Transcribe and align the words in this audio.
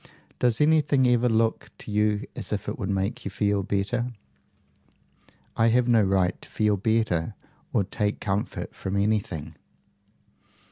Does 0.39 0.59
anything 0.59 1.07
ever 1.09 1.29
look 1.29 1.69
to 1.77 1.91
you 1.91 2.25
as 2.35 2.51
if 2.51 2.67
it 2.67 2.79
would 2.79 2.89
make 2.89 3.23
you 3.23 3.29
feel 3.29 3.61
better?" 3.61 4.11
"I 5.55 5.67
have 5.67 5.87
no 5.87 6.01
right 6.01 6.41
to 6.41 6.49
feel 6.49 6.75
better 6.75 7.35
or 7.71 7.83
take 7.83 8.19
comfort 8.19 8.73
from 8.75 8.95
anything." 8.97 9.53